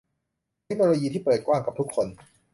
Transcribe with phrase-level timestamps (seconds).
[0.65, 2.07] เทคโนโลยีที่เปิดกว้างกับทุกคน